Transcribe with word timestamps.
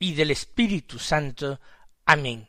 y 0.00 0.14
del 0.14 0.32
Espíritu 0.32 0.98
Santo. 0.98 1.60
Amén. 2.04 2.48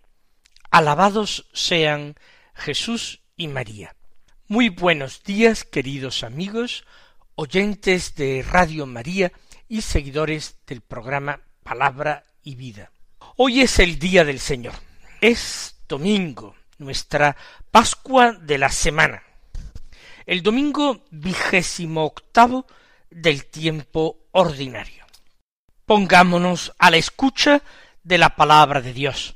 Alabados 0.71 1.47
sean 1.53 2.15
Jesús 2.55 3.21
y 3.35 3.47
María. 3.49 3.95
Muy 4.47 4.69
buenos 4.69 5.23
días, 5.23 5.65
queridos 5.65 6.23
amigos, 6.23 6.85
oyentes 7.35 8.15
de 8.15 8.43
Radio 8.49 8.87
María 8.87 9.31
y 9.67 9.81
seguidores 9.81 10.57
del 10.65 10.81
programa 10.81 11.41
Palabra 11.61 12.23
y 12.41 12.55
Vida. 12.55 12.91
Hoy 13.35 13.61
es 13.61 13.79
el 13.79 13.99
día 13.99 14.23
del 14.23 14.39
Señor. 14.39 14.73
Es 15.19 15.75
domingo, 15.87 16.55
nuestra 16.77 17.35
Pascua 17.69 18.31
de 18.31 18.57
la 18.57 18.69
semana. 18.69 19.23
El 20.25 20.41
domingo 20.41 21.03
vigésimo 21.11 22.05
octavo 22.05 22.65
del 23.09 23.45
tiempo 23.45 24.27
ordinario. 24.31 25.00
Pongámonos 25.91 26.71
a 26.79 26.89
la 26.89 26.95
escucha 26.95 27.63
de 28.01 28.17
la 28.17 28.37
palabra 28.37 28.79
de 28.79 28.93
Dios, 28.93 29.35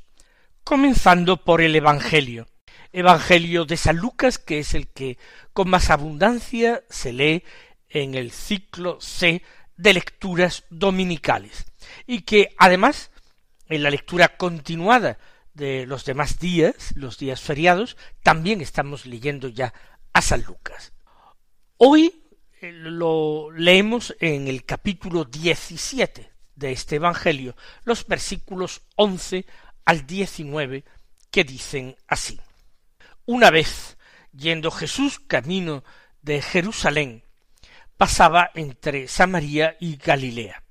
comenzando 0.64 1.44
por 1.44 1.60
el 1.60 1.76
Evangelio, 1.76 2.46
Evangelio 2.94 3.66
de 3.66 3.76
San 3.76 3.98
Lucas, 3.98 4.38
que 4.38 4.60
es 4.60 4.72
el 4.72 4.88
que 4.88 5.18
con 5.52 5.68
más 5.68 5.90
abundancia 5.90 6.82
se 6.88 7.12
lee 7.12 7.44
en 7.90 8.14
el 8.14 8.30
ciclo 8.30 8.98
C 9.02 9.42
de 9.76 9.92
lecturas 9.92 10.64
dominicales, 10.70 11.66
y 12.06 12.22
que 12.22 12.54
además 12.56 13.10
en 13.68 13.82
la 13.82 13.90
lectura 13.90 14.38
continuada 14.38 15.18
de 15.52 15.84
los 15.84 16.06
demás 16.06 16.38
días, 16.38 16.94
los 16.94 17.18
días 17.18 17.42
feriados, 17.42 17.98
también 18.22 18.62
estamos 18.62 19.04
leyendo 19.04 19.48
ya 19.48 19.74
a 20.14 20.22
San 20.22 20.40
Lucas. 20.40 20.94
Hoy 21.76 22.22
lo 22.62 23.50
leemos 23.50 24.16
en 24.20 24.48
el 24.48 24.64
capítulo 24.64 25.26
17 25.26 26.35
de 26.56 26.72
este 26.72 26.96
Evangelio, 26.96 27.54
los 27.84 28.06
versículos 28.06 28.82
once 28.96 29.46
al 29.84 30.06
diecinueve, 30.06 30.84
que 31.30 31.44
dicen 31.44 31.96
así. 32.08 32.40
Una 33.26 33.50
vez, 33.50 33.96
yendo 34.32 34.70
Jesús 34.70 35.20
camino 35.20 35.84
de 36.22 36.42
Jerusalén, 36.42 37.22
pasaba 37.96 38.50
entre 38.54 39.08
Samaria 39.08 39.76
y 39.80 39.96
Galilea. 39.96 40.62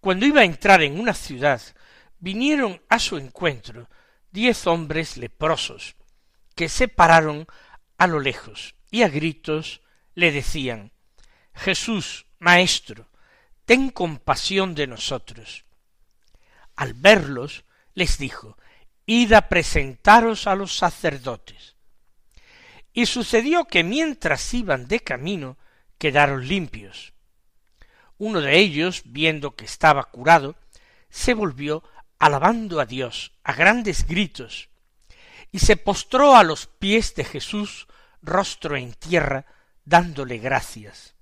Cuando 0.00 0.26
iba 0.26 0.40
a 0.40 0.44
entrar 0.44 0.82
en 0.82 0.98
una 1.00 1.14
ciudad, 1.14 1.60
vinieron 2.18 2.80
a 2.88 2.98
su 2.98 3.18
encuentro 3.18 3.88
diez 4.30 4.66
hombres 4.66 5.16
leprosos, 5.16 5.96
que 6.54 6.68
se 6.68 6.88
pararon 6.88 7.46
a 7.98 8.06
lo 8.06 8.20
lejos, 8.20 8.74
y 8.90 9.02
a 9.02 9.08
gritos 9.08 9.82
le 10.14 10.32
decían 10.32 10.92
Jesús, 11.54 12.26
Maestro, 12.38 13.08
ten 13.64 13.90
compasión 13.90 14.74
de 14.74 14.86
nosotros. 14.86 15.64
Al 16.76 16.94
verlos, 16.94 17.64
les 17.94 18.18
dijo, 18.18 18.56
Id 19.06 19.32
a 19.32 19.48
presentaros 19.48 20.46
a 20.46 20.54
los 20.54 20.76
sacerdotes. 20.76 21.76
Y 22.92 23.06
sucedió 23.06 23.64
que 23.64 23.82
mientras 23.82 24.52
iban 24.54 24.86
de 24.86 25.00
camino, 25.00 25.56
quedaron 25.98 26.46
limpios. 26.46 27.12
Uno 28.18 28.40
de 28.40 28.58
ellos, 28.58 29.02
viendo 29.06 29.56
que 29.56 29.64
estaba 29.64 30.04
curado, 30.04 30.56
se 31.08 31.34
volvió 31.34 31.82
alabando 32.18 32.80
a 32.80 32.86
Dios 32.86 33.32
a 33.42 33.52
grandes 33.52 34.06
gritos, 34.06 34.68
y 35.50 35.58
se 35.58 35.76
postró 35.76 36.36
a 36.36 36.44
los 36.44 36.66
pies 36.66 37.14
de 37.14 37.24
Jesús, 37.24 37.88
rostro 38.22 38.76
en 38.76 38.94
tierra, 38.94 39.44
dándole 39.84 40.38
gracias. 40.38 41.14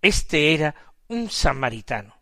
Este 0.00 0.54
era 0.54 0.74
un 1.08 1.30
samaritano. 1.30 2.14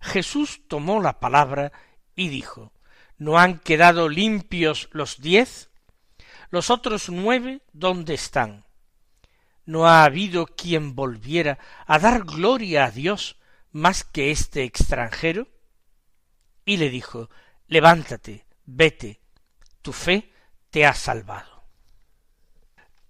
Jesús 0.00 0.62
tomó 0.66 1.00
la 1.00 1.20
palabra 1.20 1.72
y 2.16 2.28
dijo, 2.28 2.72
¿No 3.18 3.38
han 3.38 3.58
quedado 3.58 4.08
limpios 4.08 4.88
los 4.92 5.20
diez? 5.20 5.70
¿Los 6.50 6.70
otros 6.70 7.08
nueve 7.08 7.62
dónde 7.72 8.14
están? 8.14 8.66
¿No 9.64 9.86
ha 9.86 10.04
habido 10.04 10.46
quien 10.46 10.96
volviera 10.96 11.58
a 11.86 11.98
dar 11.98 12.24
gloria 12.24 12.86
a 12.86 12.90
Dios 12.90 13.38
más 13.70 14.02
que 14.02 14.32
este 14.32 14.64
extranjero? 14.64 15.46
Y 16.64 16.78
le 16.78 16.90
dijo, 16.90 17.30
Levántate, 17.68 18.46
vete, 18.64 19.20
tu 19.82 19.92
fe 19.92 20.32
te 20.70 20.84
ha 20.84 20.94
salvado. 20.94 21.64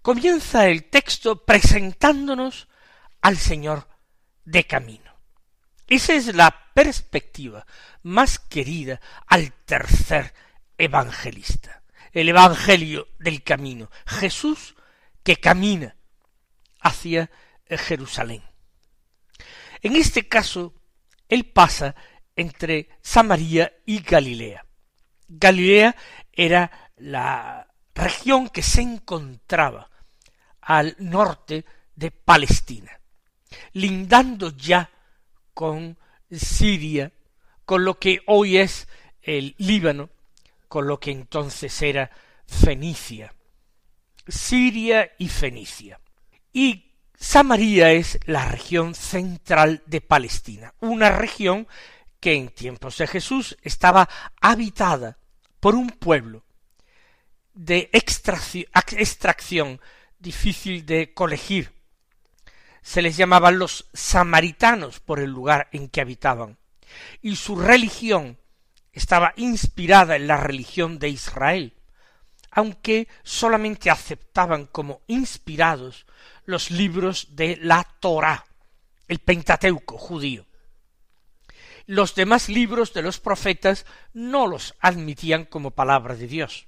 Comienza 0.01 0.67
el 0.67 0.89
texto 0.89 1.45
presentándonos 1.45 2.67
al 3.21 3.37
Señor 3.37 3.87
de 4.45 4.65
camino. 4.65 5.11
Esa 5.87 6.13
es 6.13 6.33
la 6.33 6.71
perspectiva 6.73 7.65
más 8.03 8.39
querida 8.39 8.99
al 9.27 9.53
tercer 9.65 10.33
evangelista, 10.77 11.83
el 12.11 12.29
Evangelio 12.29 13.09
del 13.19 13.43
camino, 13.43 13.89
Jesús 14.05 14.75
que 15.23 15.37
camina 15.37 15.95
hacia 16.79 17.29
Jerusalén. 17.67 18.43
En 19.81 19.95
este 19.95 20.27
caso, 20.27 20.73
él 21.27 21.45
pasa 21.45 21.95
entre 22.35 22.89
Samaria 23.01 23.73
y 23.85 24.01
Galilea. 24.01 24.65
Galilea 25.27 25.95
era 26.31 26.91
la 26.97 27.67
región 27.93 28.49
que 28.49 28.63
se 28.63 28.81
encontraba 28.81 29.89
al 30.61 30.95
norte 30.99 31.65
de 31.95 32.11
Palestina 32.11 33.02
lindando 33.73 34.55
ya 34.55 34.89
con 35.53 35.97
Siria, 36.31 37.11
con 37.65 37.85
lo 37.85 37.99
que 37.99 38.21
hoy 38.27 38.57
es 38.57 38.87
el 39.21 39.55
Líbano, 39.57 40.09
con 40.67 40.87
lo 40.87 40.99
que 40.99 41.11
entonces 41.11 41.81
era 41.81 42.11
Fenicia. 42.45 43.33
Siria 44.27 45.11
y 45.17 45.27
Fenicia. 45.29 45.99
Y 46.51 46.91
Samaria 47.15 47.91
es 47.91 48.19
la 48.25 48.47
región 48.47 48.95
central 48.95 49.83
de 49.85 50.01
Palestina, 50.01 50.73
una 50.79 51.09
región 51.09 51.67
que 52.19 52.33
en 52.35 52.49
tiempos 52.49 52.97
de 52.97 53.07
Jesús 53.07 53.57
estaba 53.61 54.09
habitada 54.41 55.17
por 55.59 55.75
un 55.75 55.89
pueblo 55.89 56.43
de 57.53 57.89
extracción 57.91 59.79
difícil 60.19 60.85
de 60.85 61.13
colegir, 61.13 61.72
se 62.83 63.01
les 63.01 63.17
llamaban 63.17 63.57
los 63.57 63.89
samaritanos 63.93 64.99
por 64.99 65.19
el 65.19 65.31
lugar 65.31 65.69
en 65.71 65.87
que 65.87 66.01
habitaban, 66.01 66.57
y 67.21 67.37
su 67.37 67.55
religión 67.55 68.37
estaba 68.91 69.33
inspirada 69.37 70.15
en 70.15 70.27
la 70.27 70.37
religión 70.37 70.99
de 70.99 71.09
Israel, 71.09 71.73
aunque 72.51 73.07
solamente 73.23 73.89
aceptaban 73.89 74.67
como 74.67 75.01
inspirados 75.07 76.05
los 76.45 76.69
libros 76.69 77.35
de 77.35 77.57
la 77.61 77.83
Torá, 77.99 78.45
el 79.07 79.19
Pentateuco 79.19 79.97
judío. 79.97 80.45
Los 81.85 82.15
demás 82.15 82.49
libros 82.49 82.93
de 82.93 83.01
los 83.01 83.19
profetas 83.19 83.85
no 84.13 84.45
los 84.45 84.75
admitían 84.79 85.45
como 85.45 85.71
palabra 85.71 86.15
de 86.15 86.27
Dios, 86.27 86.67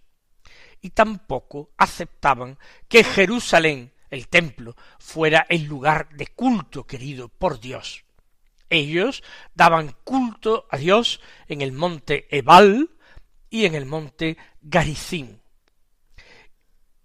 y 0.81 0.91
tampoco 0.91 1.71
aceptaban 1.77 2.57
que 2.87 3.03
Jerusalén 3.03 3.91
el 4.09 4.27
templo 4.27 4.75
fuera 4.99 5.45
el 5.49 5.63
lugar 5.63 6.09
de 6.09 6.27
culto 6.27 6.85
querido 6.85 7.29
por 7.29 7.59
Dios. 7.59 8.05
Ellos 8.69 9.23
daban 9.53 9.95
culto 10.03 10.67
a 10.69 10.77
Dios 10.77 11.21
en 11.47 11.61
el 11.61 11.71
monte 11.71 12.27
Ebal 12.35 12.89
y 13.49 13.65
en 13.65 13.75
el 13.75 13.85
monte 13.85 14.37
Garizim. 14.61 15.39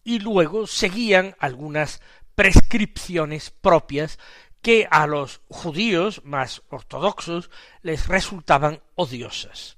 Y 0.03 0.19
luego 0.19 0.67
seguían 0.67 1.37
algunas 1.39 2.01
prescripciones 2.35 3.51
propias 3.51 4.19
que 4.63 4.89
a 4.91 5.07
los 5.07 5.43
judíos 5.49 6.23
más 6.25 6.63
ortodoxos 6.69 7.51
les 7.83 8.09
resultaban 8.09 8.83
odiosas. 8.95 9.77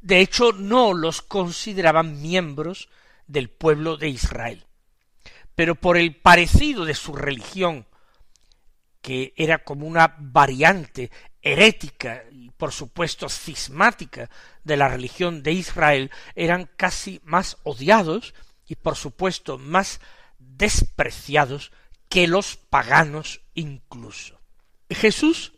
De 0.00 0.20
hecho, 0.20 0.52
no 0.52 0.94
los 0.94 1.22
consideraban 1.22 2.22
miembros 2.22 2.88
del 3.26 3.50
pueblo 3.50 3.96
de 3.96 4.08
Israel 4.08 4.67
pero 5.58 5.74
por 5.74 5.96
el 5.96 6.14
parecido 6.14 6.84
de 6.84 6.94
su 6.94 7.16
religión, 7.16 7.84
que 9.02 9.34
era 9.36 9.64
como 9.64 9.88
una 9.88 10.14
variante 10.16 11.10
herética 11.42 12.22
y 12.30 12.50
por 12.50 12.70
supuesto 12.70 13.28
cismática 13.28 14.30
de 14.62 14.76
la 14.76 14.86
religión 14.86 15.42
de 15.42 15.50
Israel 15.50 16.12
eran 16.36 16.70
casi 16.76 17.20
más 17.24 17.56
odiados 17.64 18.34
y 18.68 18.76
por 18.76 18.94
supuesto 18.94 19.58
más 19.58 20.00
despreciados 20.38 21.72
que 22.08 22.28
los 22.28 22.54
paganos 22.56 23.40
incluso. 23.54 24.40
Jesús 24.88 25.54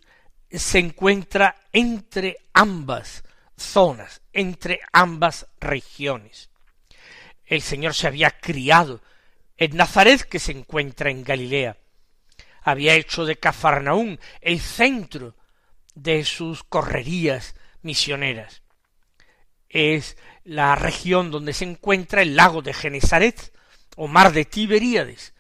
se 0.50 0.78
encuentra 0.78 1.56
entre 1.74 2.38
ambas 2.54 3.22
zonas, 3.54 4.22
entre 4.32 4.80
ambas 4.94 5.46
regiones. 5.60 6.48
El 7.44 7.60
Señor 7.60 7.92
se 7.92 8.06
había 8.06 8.30
criado 8.30 9.02
en 9.60 9.76
Nazaret, 9.76 10.22
que 10.22 10.38
se 10.38 10.52
encuentra 10.52 11.10
en 11.10 11.22
Galilea. 11.22 11.76
Había 12.62 12.94
hecho 12.94 13.26
de 13.26 13.36
Cafarnaún 13.36 14.18
el 14.40 14.58
centro 14.58 15.36
de 15.94 16.24
sus 16.24 16.64
correrías 16.64 17.54
misioneras. 17.82 18.62
Es 19.68 20.16
la 20.44 20.74
región 20.76 21.30
donde 21.30 21.52
se 21.52 21.66
encuentra 21.66 22.22
el 22.22 22.36
lago 22.36 22.62
de 22.62 22.72
Genesaret 22.72 23.52
o 23.96 24.08
mar 24.08 24.32
de 24.32 24.46
Tiberíades, 24.46 25.34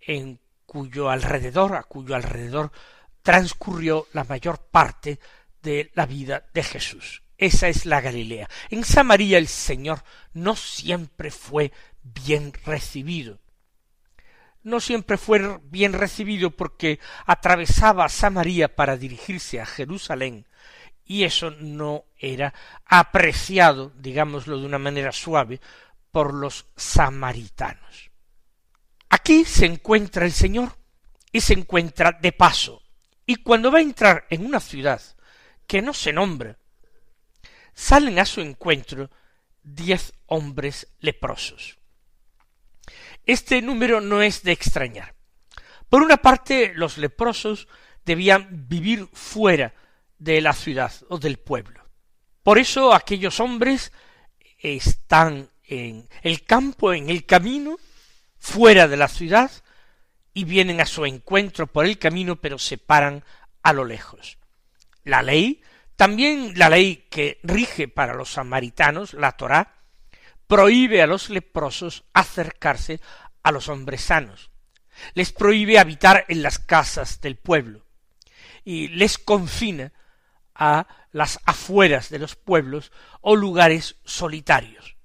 en 0.00 0.40
cuyo 0.64 1.10
alrededor, 1.10 1.76
a 1.76 1.82
cuyo 1.82 2.14
alrededor 2.14 2.72
transcurrió 3.20 4.08
la 4.14 4.24
mayor 4.24 4.66
parte 4.70 5.20
de 5.62 5.90
la 5.94 6.06
vida 6.06 6.46
de 6.54 6.62
Jesús. 6.62 7.22
Esa 7.36 7.68
es 7.68 7.84
la 7.84 8.00
Galilea. 8.00 8.48
En 8.70 8.82
Samaria 8.82 9.36
el 9.36 9.48
Señor 9.48 10.02
no 10.32 10.56
siempre 10.56 11.30
fue 11.30 11.70
bien 12.02 12.54
recibido. 12.64 13.41
No 14.62 14.80
siempre 14.80 15.16
fue 15.16 15.58
bien 15.64 15.92
recibido 15.92 16.50
porque 16.50 17.00
atravesaba 17.26 18.08
Samaria 18.08 18.74
para 18.74 18.96
dirigirse 18.96 19.60
a 19.60 19.66
Jerusalén, 19.66 20.46
y 21.04 21.24
eso 21.24 21.50
no 21.50 22.04
era 22.16 22.54
apreciado, 22.84 23.92
digámoslo 23.96 24.58
de 24.58 24.66
una 24.66 24.78
manera 24.78 25.12
suave, 25.12 25.60
por 26.12 26.32
los 26.32 26.66
samaritanos. 26.76 28.10
Aquí 29.08 29.44
se 29.44 29.66
encuentra 29.66 30.24
el 30.24 30.32
Señor 30.32 30.76
y 31.32 31.40
se 31.40 31.54
encuentra 31.54 32.12
de 32.12 32.32
paso, 32.32 32.82
y 33.26 33.36
cuando 33.36 33.72
va 33.72 33.78
a 33.78 33.82
entrar 33.82 34.26
en 34.30 34.46
una 34.46 34.60
ciudad 34.60 35.02
que 35.66 35.82
no 35.82 35.92
se 35.92 36.12
nombra, 36.12 36.58
salen 37.74 38.18
a 38.18 38.26
su 38.26 38.40
encuentro 38.40 39.10
diez 39.62 40.12
hombres 40.26 40.88
leprosos. 41.00 41.78
Este 43.24 43.62
número 43.62 44.00
no 44.00 44.22
es 44.22 44.42
de 44.42 44.52
extrañar. 44.52 45.14
Por 45.88 46.02
una 46.02 46.16
parte, 46.16 46.72
los 46.74 46.98
leprosos 46.98 47.68
debían 48.04 48.68
vivir 48.68 49.08
fuera 49.12 49.74
de 50.18 50.40
la 50.40 50.52
ciudad 50.52 50.92
o 51.08 51.18
del 51.18 51.38
pueblo. 51.38 51.82
Por 52.42 52.58
eso 52.58 52.94
aquellos 52.94 53.40
hombres 53.40 53.92
están 54.58 55.48
en 55.64 56.08
el 56.22 56.44
campo, 56.44 56.92
en 56.92 57.10
el 57.10 57.26
camino, 57.26 57.78
fuera 58.38 58.88
de 58.88 58.96
la 58.96 59.08
ciudad, 59.08 59.50
y 60.34 60.44
vienen 60.44 60.80
a 60.80 60.86
su 60.86 61.04
encuentro 61.04 61.66
por 61.66 61.84
el 61.84 61.98
camino, 61.98 62.36
pero 62.36 62.58
se 62.58 62.78
paran 62.78 63.24
a 63.62 63.72
lo 63.72 63.84
lejos. 63.84 64.38
La 65.04 65.22
ley, 65.22 65.62
también 65.96 66.54
la 66.56 66.68
ley 66.68 67.06
que 67.10 67.38
rige 67.42 67.86
para 67.86 68.14
los 68.14 68.32
samaritanos, 68.32 69.14
la 69.14 69.32
Torá, 69.32 69.81
prohíbe 70.52 71.00
a 71.00 71.06
los 71.06 71.30
leprosos 71.30 72.04
acercarse 72.12 73.00
a 73.42 73.52
los 73.52 73.70
hombres 73.70 74.02
sanos, 74.02 74.50
les 75.14 75.32
prohíbe 75.32 75.78
habitar 75.78 76.26
en 76.28 76.42
las 76.42 76.58
casas 76.58 77.22
del 77.22 77.36
pueblo, 77.36 77.86
y 78.62 78.88
les 78.88 79.16
confina 79.16 79.94
a 80.54 80.86
las 81.10 81.40
afueras 81.46 82.10
de 82.10 82.18
los 82.18 82.36
pueblos 82.36 82.92
o 83.22 83.34
lugares 83.34 83.96
solitarios, 84.04 84.98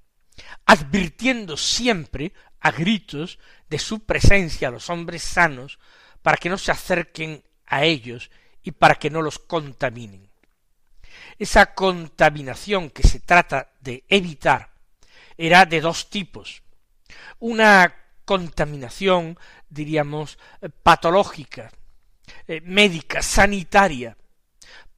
advirtiendo 0.66 1.56
siempre 1.56 2.34
a 2.60 2.72
gritos 2.72 3.40
de 3.70 3.80
su 3.80 4.02
presencia 4.02 4.68
a 4.68 4.72
los 4.72 4.90
hombres 4.90 5.24
sanos 5.24 5.80
para 6.24 6.36
que 6.36 6.50
no 6.50 6.58
se 6.58 6.74
acerquen 6.74 7.42
a 7.66 7.86
ellos 7.86 8.32
y 8.64 8.72
para 8.72 8.96
que 8.96 9.10
no 9.10 9.22
los 9.22 9.40
contaminen. 9.40 10.30
Esa 11.40 11.74
contaminación 11.74 12.90
que 12.90 13.04
se 13.04 13.22
trata 13.22 13.72
de 13.80 14.04
evitar 14.10 14.76
era 15.38 15.66
de 15.66 15.82
dos 15.82 16.10
tipos. 16.10 16.64
Una 17.40 17.94
contaminación, 18.26 19.38
diríamos, 19.70 20.38
patológica, 20.84 21.72
eh, 22.48 22.62
médica, 22.62 23.22
sanitaria, 23.22 24.18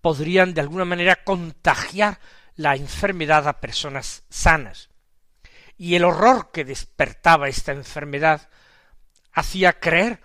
podrían 0.01 0.53
de 0.53 0.61
alguna 0.61 0.85
manera 0.85 1.23
contagiar 1.23 2.19
la 2.55 2.75
enfermedad 2.75 3.47
a 3.47 3.59
personas 3.59 4.23
sanas. 4.29 4.89
Y 5.77 5.95
el 5.95 6.03
horror 6.03 6.51
que 6.51 6.65
despertaba 6.65 7.47
esta 7.47 7.71
enfermedad 7.71 8.49
hacía 9.31 9.79
creer 9.79 10.21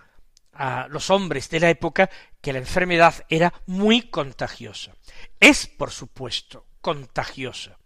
a 0.51 0.87
los 0.89 1.09
hombres 1.09 1.49
de 1.49 1.59
la 1.59 1.69
época 1.69 2.09
que 2.41 2.53
la 2.53 2.59
enfermedad 2.59 3.25
era 3.29 3.53
muy 3.65 4.09
contagiosa. 4.09 4.93
Es, 5.39 5.67
por 5.67 5.91
supuesto, 5.91 6.67
contagiosa, 6.81 7.77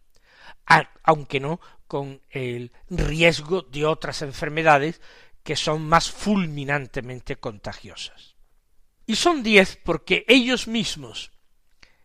aunque 1.03 1.39
no 1.39 1.59
con 1.87 2.21
el 2.29 2.71
riesgo 2.89 3.63
de 3.63 3.85
otras 3.85 4.21
enfermedades 4.21 5.01
que 5.43 5.55
son 5.55 5.87
más 5.87 6.11
fulminantemente 6.11 7.37
contagiosas. 7.37 8.35
Y 9.05 9.15
son 9.15 9.41
diez 9.41 9.77
porque 9.83 10.23
ellos 10.27 10.67
mismos 10.67 11.31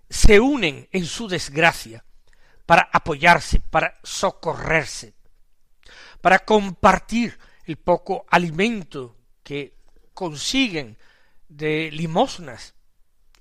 se 0.08 0.40
unen 0.40 0.88
en 0.90 1.04
su 1.04 1.28
desgracia 1.28 2.04
para 2.64 2.88
apoyarse, 2.92 3.60
para 3.60 3.98
socorrerse, 4.02 5.14
para 6.22 6.38
compartir 6.38 7.38
el 7.66 7.76
poco 7.76 8.24
alimento 8.30 9.16
que 9.42 9.76
consiguen 10.14 10.96
de 11.48 11.90
limosnas, 11.90 12.74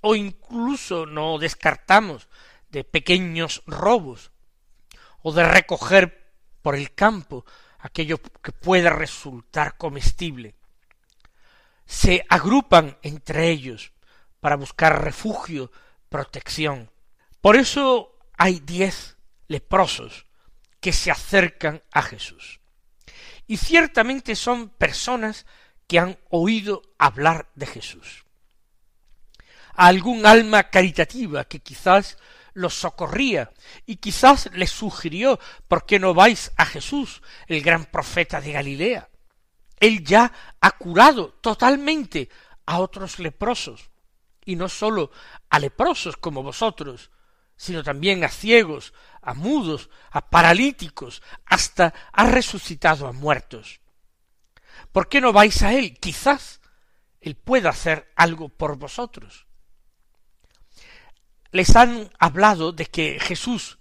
o 0.01 0.15
incluso 0.15 1.05
no 1.05 1.37
descartamos 1.37 2.27
de 2.69 2.83
pequeños 2.83 3.63
robos, 3.65 4.32
o 5.23 5.31
de 5.31 5.43
recoger 5.43 6.31
por 6.61 6.75
el 6.75 6.93
campo 6.93 7.45
aquello 7.79 8.21
que 8.21 8.51
pueda 8.51 8.89
resultar 8.91 9.77
comestible. 9.77 10.55
Se 11.85 12.25
agrupan 12.29 12.97
entre 13.01 13.49
ellos 13.49 13.91
para 14.39 14.55
buscar 14.55 15.03
refugio, 15.03 15.71
protección. 16.09 16.89
Por 17.41 17.55
eso 17.55 18.17
hay 18.37 18.59
diez 18.59 19.17
leprosos 19.47 20.25
que 20.79 20.93
se 20.93 21.11
acercan 21.11 21.81
a 21.91 22.01
Jesús. 22.01 22.59
Y 23.47 23.57
ciertamente 23.57 24.35
son 24.35 24.69
personas 24.69 25.45
que 25.87 25.99
han 25.99 26.17
oído 26.29 26.81
hablar 26.97 27.49
de 27.55 27.65
Jesús. 27.65 28.25
A 29.75 29.87
algún 29.87 30.25
alma 30.25 30.69
caritativa 30.69 31.45
que 31.45 31.59
quizás 31.59 32.17
los 32.53 32.73
socorría 32.73 33.51
y 33.85 33.97
quizás 33.97 34.49
les 34.53 34.71
sugirió 34.71 35.39
¿por 35.67 35.85
qué 35.85 35.99
no 35.99 36.13
vais 36.13 36.51
a 36.57 36.65
Jesús, 36.65 37.21
el 37.47 37.61
gran 37.61 37.85
profeta 37.85 38.39
de 38.41 38.51
Galilea? 38.51 39.09
Él 39.79 40.03
ya 40.03 40.31
ha 40.61 40.71
curado 40.71 41.33
totalmente 41.41 42.29
a 42.65 42.79
otros 42.79 43.19
leprosos, 43.19 43.91
y 44.45 44.55
no 44.55 44.69
sólo 44.69 45.11
a 45.49 45.59
leprosos 45.59 46.17
como 46.17 46.43
vosotros, 46.43 47.11
sino 47.55 47.83
también 47.83 48.23
a 48.23 48.29
ciegos, 48.29 48.93
a 49.21 49.33
mudos, 49.33 49.89
a 50.11 50.29
paralíticos, 50.29 51.21
hasta 51.45 51.93
ha 52.11 52.25
resucitado 52.27 53.07
a 53.07 53.13
muertos. 53.13 53.81
¿Por 54.91 55.07
qué 55.07 55.21
no 55.21 55.33
vais 55.33 55.61
a 55.63 55.73
él? 55.73 55.97
Quizás 55.99 56.61
él 57.21 57.35
pueda 57.35 57.69
hacer 57.69 58.11
algo 58.15 58.49
por 58.49 58.77
vosotros. 58.77 59.47
Les 61.53 61.75
han 61.75 62.09
hablado 62.17 62.71
de 62.71 62.87
que 62.87 63.19
Jesús 63.19 63.77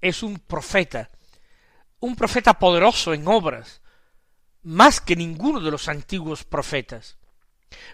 es 0.00 0.24
un 0.24 0.40
profeta, 0.40 1.10
un 2.00 2.16
profeta 2.16 2.58
poderoso 2.58 3.14
en 3.14 3.28
obras, 3.28 3.82
más 4.64 5.00
que 5.00 5.14
ninguno 5.14 5.60
de 5.60 5.70
los 5.70 5.88
antiguos 5.88 6.42
profetas, 6.42 7.16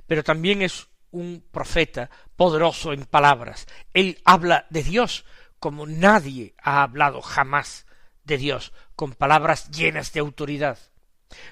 pero 0.06 0.24
también 0.24 0.62
es 0.62 0.88
un 1.10 1.44
profeta 1.50 2.08
poderoso 2.34 2.94
en 2.94 3.04
palabras. 3.04 3.66
Él 3.92 4.22
habla 4.24 4.66
de 4.70 4.82
Dios 4.82 5.26
como 5.58 5.86
nadie 5.86 6.54
ha 6.56 6.82
hablado 6.82 7.20
jamás 7.20 7.84
de 8.24 8.38
Dios, 8.38 8.72
con 8.96 9.12
palabras 9.12 9.70
llenas 9.70 10.14
de 10.14 10.20
autoridad, 10.20 10.78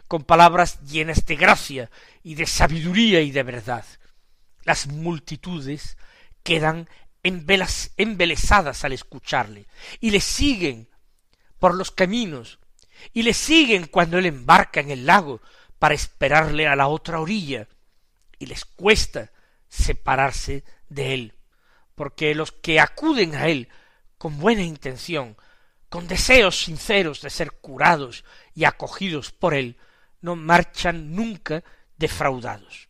con 0.07 0.25
palabras 0.25 0.81
llenas 0.81 1.27
de 1.27 1.37
gracia 1.37 1.91
y 2.23 2.35
de 2.35 2.47
sabiduría 2.47 3.21
y 3.21 3.31
de 3.31 3.43
verdad. 3.43 3.85
Las 4.63 4.87
multitudes 4.87 5.99
quedan 6.43 6.89
embelesadas 7.23 8.85
al 8.85 8.93
escucharle 8.93 9.67
y 10.01 10.11
le 10.11 10.21
siguen 10.21 10.89
por 11.59 11.75
los 11.75 11.91
caminos 11.91 12.59
y 13.13 13.23
le 13.23 13.35
siguen 13.35 13.87
cuando 13.87 14.19
él 14.19 14.27
embarca 14.27 14.81
en 14.81 14.91
el 14.91 15.07
lago 15.07 15.41
para 15.79 15.95
esperarle 15.95 16.67
a 16.67 16.77
la 16.77 16.89
otra 16.89 17.21
orilla 17.21 17.69
y 18.39 18.47
les 18.47 18.65
cuesta 18.65 19.31
separarse 19.69 20.65
de 20.89 21.15
él, 21.15 21.35
porque 21.95 22.35
los 22.35 22.53
que 22.53 22.81
acuden 22.81 23.35
a 23.35 23.49
él 23.49 23.69
con 24.17 24.39
buena 24.39 24.63
intención, 24.63 25.37
con 25.89 26.09
deseos 26.09 26.65
sinceros 26.65 27.21
de 27.23 27.31
ser 27.31 27.53
curados 27.53 28.25
y 28.55 28.65
acogidos 28.65 29.33
por 29.33 29.55
él, 29.55 29.79
no 30.21 30.37
marchan 30.37 31.15
nunca 31.15 31.63
defraudados. 31.97 32.89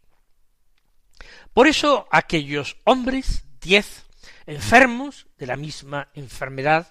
Por 1.52 1.66
eso 1.66 2.06
aquellos 2.10 2.76
hombres, 2.84 3.44
diez, 3.60 4.04
enfermos 4.48 5.26
de 5.36 5.46
la 5.46 5.56
misma 5.56 6.08
enfermedad, 6.14 6.88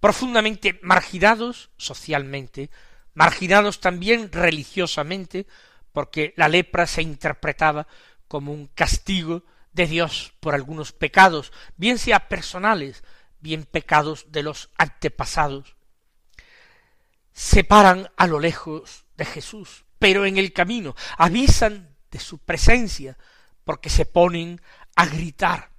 profundamente 0.00 0.80
marginados 0.82 1.70
socialmente, 1.76 2.70
marginados 3.12 3.80
también 3.80 4.32
religiosamente, 4.32 5.46
porque 5.92 6.32
la 6.36 6.48
lepra 6.48 6.86
se 6.86 7.02
interpretaba 7.02 7.86
como 8.28 8.52
un 8.52 8.66
castigo 8.68 9.44
de 9.72 9.86
Dios 9.86 10.32
por 10.40 10.54
algunos 10.54 10.92
pecados, 10.92 11.52
bien 11.76 11.98
sea 11.98 12.28
personales, 12.28 13.04
bien 13.40 13.64
pecados 13.64 14.32
de 14.32 14.42
los 14.42 14.70
antepasados, 14.78 15.76
se 17.34 17.62
paran 17.62 18.10
a 18.16 18.26
lo 18.26 18.40
lejos 18.40 19.04
de 19.18 19.26
Jesús, 19.26 19.84
pero 19.98 20.24
en 20.24 20.38
el 20.38 20.54
camino 20.54 20.96
avisan 21.18 21.94
de 22.10 22.20
su 22.20 22.38
presencia, 22.38 23.18
porque 23.64 23.90
se 23.90 24.06
ponen 24.06 24.62
a 24.94 25.04
gritar, 25.04 25.75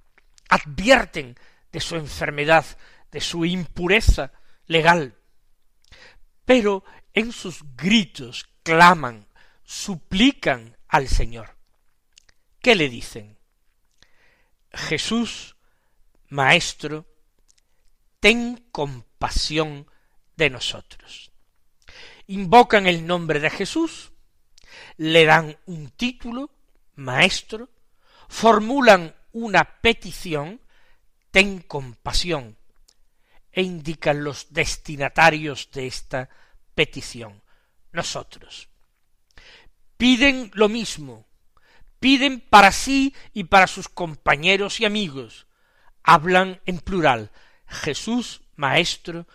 advierten 0.48 1.36
de 1.72 1.80
su 1.80 1.96
enfermedad, 1.96 2.64
de 3.10 3.20
su 3.20 3.44
impureza 3.44 4.32
legal. 4.66 5.14
Pero 6.44 6.84
en 7.12 7.32
sus 7.32 7.62
gritos 7.76 8.48
claman, 8.62 9.26
suplican 9.64 10.76
al 10.88 11.08
Señor. 11.08 11.56
¿Qué 12.60 12.74
le 12.74 12.88
dicen? 12.88 13.38
Jesús, 14.72 15.56
Maestro, 16.28 17.06
ten 18.20 18.68
compasión 18.72 19.86
de 20.36 20.50
nosotros. 20.50 21.32
Invocan 22.26 22.86
el 22.86 23.06
nombre 23.06 23.40
de 23.40 23.50
Jesús, 23.50 24.12
le 24.96 25.24
dan 25.24 25.58
un 25.66 25.90
título, 25.90 26.50
Maestro, 26.94 27.70
formulan 28.28 29.14
una 29.44 29.80
petición, 29.80 30.60
ten 31.30 31.60
compasión, 31.60 32.56
e 33.52 33.62
indican 33.62 34.22
los 34.22 34.52
destinatarios 34.52 35.70
de 35.72 35.86
esta 35.86 36.28
petición, 36.74 37.42
nosotros. 37.92 38.68
Piden 39.96 40.50
lo 40.54 40.68
mismo, 40.68 41.26
piden 41.98 42.40
para 42.40 42.72
sí 42.72 43.14
y 43.32 43.44
para 43.44 43.66
sus 43.66 43.88
compañeros 43.88 44.80
y 44.80 44.84
amigos, 44.84 45.46
hablan 46.02 46.60
en 46.66 46.78
plural, 46.78 47.30
Jesús, 47.66 48.42
Maestro, 48.56 49.26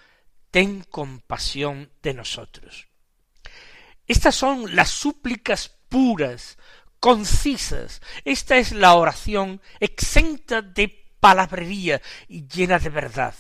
ten 0.52 0.84
compasión 0.84 1.92
de 2.02 2.14
nosotros. 2.14 2.88
Estas 4.08 4.36
son 4.36 4.76
las 4.76 4.90
súplicas 4.90 5.70
puras, 5.90 6.58
concisas. 7.04 8.02
Esta 8.24 8.56
es 8.56 8.72
la 8.72 8.94
oración 8.94 9.60
exenta 9.82 10.62
de 10.62 10.88
palabrería 11.20 12.02
y 12.30 12.48
llena 12.48 12.80
de 12.80 12.88
verdad. 12.88 13.36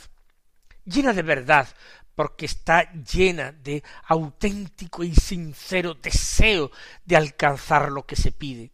Llena 0.84 1.14
de 1.14 1.22
verdad 1.22 1.70
porque 2.14 2.46
está 2.46 2.92
llena 2.92 3.54
de 3.54 3.82
auténtico 4.08 5.06
y 5.06 5.16
sincero 5.16 5.94
deseo 5.94 6.72
de 7.06 7.16
alcanzar 7.16 7.90
lo 7.90 8.06
que 8.06 8.18
se 8.18 8.34
pide. 8.34 8.74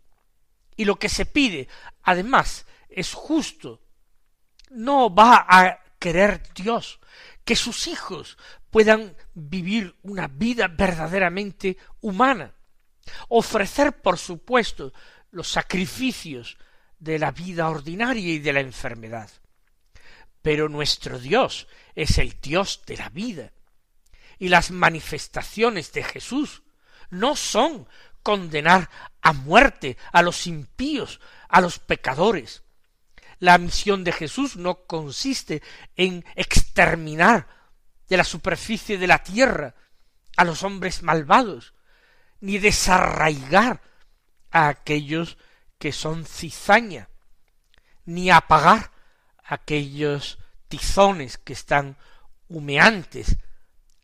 Y 0.75 0.86
lo 0.86 0.96
que 0.96 1.08
se 1.08 1.27
pide, 1.27 1.67
además, 2.01 2.65
es 2.89 3.13
justo. 3.13 3.84
No 4.72 5.13
va 5.13 5.46
a 5.48 5.84
querer 6.00 6.41
Dios 6.55 7.00
que 7.46 7.55
sus 7.55 7.86
hijos 7.86 8.39
puedan 8.72 9.15
vivir 9.36 9.96
una 10.01 10.27
vida 10.27 10.67
verdaderamente 10.67 11.77
humana, 12.01 12.55
ofrecer, 13.28 14.01
por 14.01 14.18
supuesto, 14.18 14.94
los 15.32 15.48
sacrificios 15.48 16.58
de 17.00 17.20
la 17.20 17.32
vida 17.32 17.70
ordinaria 17.70 18.34
y 18.34 18.39
de 18.39 18.54
la 18.54 18.60
enfermedad. 18.60 19.30
Pero 20.42 20.70
nuestro 20.70 21.20
Dios 21.20 21.68
es 21.96 22.18
el 22.18 22.39
Dios 22.42 22.82
de 22.86 22.98
la 22.98 23.10
vida, 23.10 23.51
y 24.38 24.50
las 24.50 24.72
manifestaciones 24.72 25.92
de 25.92 26.04
Jesús 26.04 26.63
no 27.10 27.36
son 27.36 27.88
condenar 28.24 28.89
a 29.22 29.34
muerte 29.34 29.98
a 30.12 30.22
los 30.22 30.48
impíos, 30.48 31.20
a 31.48 31.62
los 31.62 31.80
pecadores. 31.80 32.63
La 33.39 33.58
misión 33.58 34.04
de 34.04 34.12
Jesús 34.12 34.56
no 34.56 34.86
consiste 34.86 35.62
en 35.96 36.25
exterminar 36.36 37.48
de 38.08 38.18
la 38.18 38.24
superficie 38.24 38.98
de 38.98 39.08
la 39.08 39.24
tierra 39.24 39.75
a 40.36 40.44
los 40.44 40.63
hombres 40.63 41.04
malvados, 41.04 41.74
ni 42.41 42.58
desarraigar 42.58 43.81
a 44.51 44.67
aquellos 44.69 45.38
que 45.77 45.91
son 45.91 46.25
cizaña, 46.25 47.10
ni 48.05 48.29
apagar 48.29 48.91
aquellos 49.43 50.39
tizones 50.67 51.38
que 51.38 51.53
están 51.53 51.98
humeantes, 52.48 53.38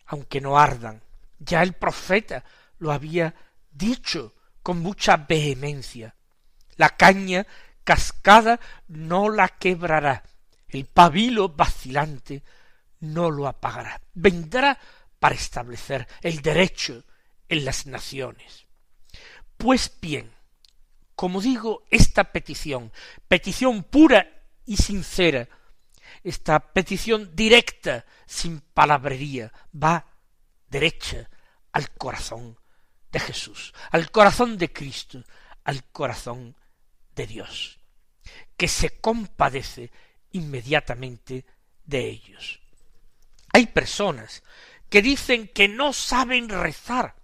aunque 0.06 0.42
no 0.42 0.58
ardan. 0.58 1.02
Ya 1.40 1.64
el 1.64 1.74
profeta 1.74 2.44
lo 2.80 2.92
había 2.92 3.36
dicho 3.72 4.34
con 4.64 4.80
mucha 4.80 5.18
vehemencia. 5.18 6.16
La 6.78 6.90
caña 6.90 7.46
cascada 7.84 8.60
no 8.88 9.30
la 9.30 9.48
quebrará, 9.50 10.24
el 10.68 10.86
pabilo 10.86 11.50
vacilante 11.50 12.44
no 13.00 13.30
lo 13.30 13.48
apagará. 13.48 14.02
Vendrá 14.14 14.78
para 15.20 15.36
establecer 15.36 16.08
el 16.22 16.42
derecho 16.42 17.04
en 17.50 17.66
las 17.66 17.86
naciones. 17.86 18.66
Pues 19.58 19.92
bien, 20.02 20.32
como 21.16 21.42
digo, 21.42 21.86
esta 21.90 22.32
petición, 22.32 22.92
petición 23.28 23.84
pura 23.84 24.28
y 24.66 24.78
sincera, 24.78 25.48
esta 26.24 26.60
petición 26.74 27.36
directa, 27.36 28.06
sin 28.26 28.60
palabrería, 28.60 29.52
va 29.74 30.06
derecha 30.68 31.30
al 31.72 31.92
corazón 31.92 32.58
de 33.12 33.20
Jesús, 33.20 33.74
al 33.92 34.12
corazón 34.12 34.58
de 34.58 34.74
Cristo, 34.74 35.24
al 35.64 35.86
corazón 35.86 36.56
de 37.16 37.28
Dios, 37.28 37.80
que 38.58 38.68
se 38.68 39.00
compadece 39.00 39.92
inmediatamente 40.32 41.46
de 41.86 42.10
ellos. 42.10 42.60
Hay 43.54 43.68
personas 43.68 44.44
que 44.90 45.02
dicen 45.02 45.48
que 45.48 45.68
no 45.68 45.94
saben 45.94 46.50
rezar, 46.50 47.16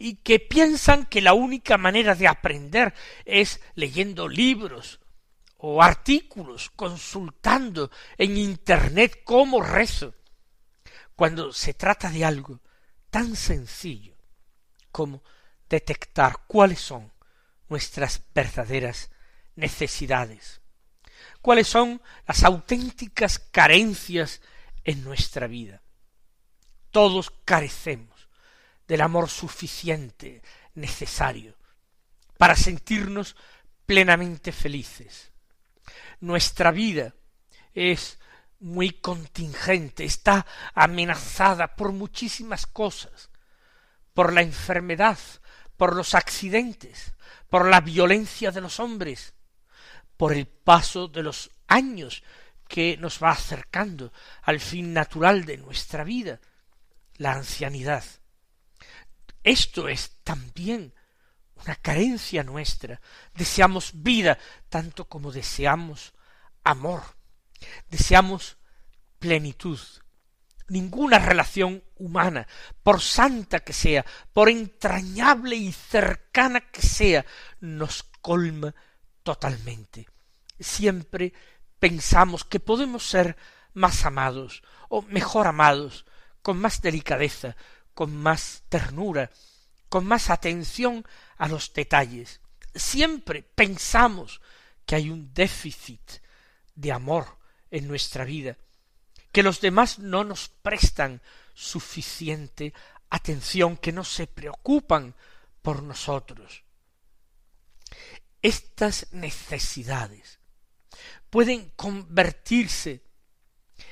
y 0.00 0.14
que 0.14 0.38
piensan 0.38 1.06
que 1.06 1.20
la 1.20 1.34
única 1.34 1.76
manera 1.76 2.14
de 2.14 2.28
aprender 2.28 2.94
es 3.24 3.60
leyendo 3.74 4.28
libros 4.28 5.00
o 5.56 5.82
artículos, 5.82 6.70
consultando 6.70 7.90
en 8.16 8.38
Internet 8.38 9.22
cómo 9.24 9.60
rezo, 9.60 10.14
cuando 11.16 11.52
se 11.52 11.74
trata 11.74 12.10
de 12.10 12.24
algo 12.24 12.60
tan 13.10 13.34
sencillo 13.34 14.16
como 14.92 15.24
detectar 15.68 16.46
cuáles 16.46 16.80
son 16.80 17.12
nuestras 17.68 18.22
verdaderas 18.32 19.10
necesidades, 19.56 20.60
cuáles 21.42 21.66
son 21.66 22.00
las 22.24 22.44
auténticas 22.44 23.40
carencias 23.40 24.40
en 24.84 25.02
nuestra 25.02 25.48
vida. 25.48 25.82
Todos 26.92 27.32
carecemos 27.44 28.17
del 28.88 29.02
amor 29.02 29.28
suficiente, 29.28 30.42
necesario, 30.74 31.54
para 32.38 32.56
sentirnos 32.56 33.36
plenamente 33.86 34.50
felices. 34.50 35.30
Nuestra 36.20 36.72
vida 36.72 37.14
es 37.74 38.18
muy 38.60 38.90
contingente, 38.90 40.04
está 40.04 40.46
amenazada 40.74 41.76
por 41.76 41.92
muchísimas 41.92 42.66
cosas, 42.66 43.30
por 44.14 44.32
la 44.32 44.42
enfermedad, 44.42 45.18
por 45.76 45.94
los 45.94 46.14
accidentes, 46.14 47.14
por 47.48 47.66
la 47.66 47.80
violencia 47.80 48.50
de 48.50 48.60
los 48.60 48.80
hombres, 48.80 49.34
por 50.16 50.32
el 50.32 50.46
paso 50.46 51.06
de 51.06 51.22
los 51.22 51.50
años 51.68 52.24
que 52.66 52.96
nos 52.96 53.22
va 53.22 53.30
acercando 53.30 54.12
al 54.42 54.60
fin 54.60 54.92
natural 54.92 55.44
de 55.44 55.58
nuestra 55.58 56.04
vida, 56.04 56.40
la 57.16 57.32
ancianidad. 57.32 58.04
Esto 59.42 59.88
es 59.88 60.18
también 60.22 60.94
una 61.56 61.74
carencia 61.76 62.42
nuestra. 62.42 63.00
Deseamos 63.34 63.90
vida 63.94 64.38
tanto 64.68 65.08
como 65.08 65.32
deseamos 65.32 66.12
amor. 66.64 67.02
Deseamos 67.88 68.58
plenitud. 69.18 69.80
Ninguna 70.68 71.18
relación 71.18 71.82
humana, 71.96 72.46
por 72.82 73.00
santa 73.00 73.60
que 73.60 73.72
sea, 73.72 74.04
por 74.34 74.50
entrañable 74.50 75.56
y 75.56 75.72
cercana 75.72 76.60
que 76.60 76.82
sea, 76.82 77.24
nos 77.60 78.02
colma 78.20 78.74
totalmente. 79.22 80.06
Siempre 80.60 81.32
pensamos 81.78 82.44
que 82.44 82.60
podemos 82.60 83.08
ser 83.08 83.36
más 83.72 84.04
amados 84.04 84.62
o 84.90 85.02
mejor 85.02 85.46
amados, 85.46 86.04
con 86.42 86.58
más 86.58 86.82
delicadeza, 86.82 87.56
con 87.98 88.16
más 88.16 88.62
ternura, 88.68 89.28
con 89.88 90.06
más 90.06 90.30
atención 90.30 91.04
a 91.36 91.48
los 91.48 91.72
detalles. 91.72 92.40
Siempre 92.72 93.42
pensamos 93.42 94.40
que 94.86 94.94
hay 94.94 95.10
un 95.10 95.34
déficit 95.34 96.08
de 96.76 96.92
amor 96.92 97.26
en 97.72 97.88
nuestra 97.88 98.24
vida, 98.24 98.56
que 99.32 99.42
los 99.42 99.60
demás 99.60 99.98
no 99.98 100.22
nos 100.22 100.48
prestan 100.48 101.20
suficiente 101.54 102.72
atención, 103.10 103.76
que 103.76 103.90
no 103.90 104.04
se 104.04 104.28
preocupan 104.28 105.16
por 105.60 105.82
nosotros. 105.82 106.62
Estas 108.40 109.12
necesidades 109.12 110.38
pueden 111.30 111.70
convertirse 111.70 113.02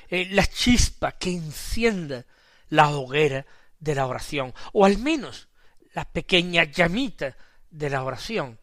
en 0.07 0.33
la 0.33 0.47
chispa 0.47 1.11
que 1.11 1.31
encienda 1.31 2.25
la 2.69 2.87
hoguera 2.87 3.45
de 3.79 3.95
la 3.95 4.07
oración, 4.07 4.53
o 4.73 4.85
al 4.85 4.97
menos 4.97 5.49
la 5.93 6.05
pequeña 6.05 6.63
llamita 6.63 7.35
de 7.69 7.89
la 7.89 8.03
oración, 8.03 8.59